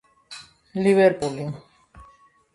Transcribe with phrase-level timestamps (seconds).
[0.85, 1.47] ლივერპული